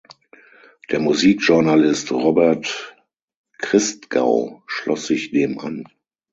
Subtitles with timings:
[0.89, 2.97] Der Musikjournalist Robert
[3.59, 5.83] Christgau schloss sich dem an.